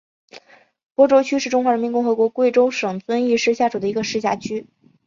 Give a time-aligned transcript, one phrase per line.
[0.95, 4.65] 播州区是中华人民共和国贵州省遵义市下属的一个市辖区。